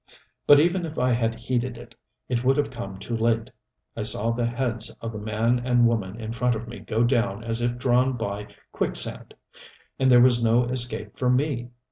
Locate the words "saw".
4.01-4.31